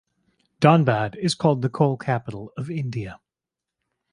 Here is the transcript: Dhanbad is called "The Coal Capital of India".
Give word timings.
Dhanbad 0.61 1.15
is 1.17 1.35
called 1.35 1.61
"The 1.61 1.69
Coal 1.69 1.95
Capital 1.95 2.51
of 2.57 2.71
India". 2.71 3.19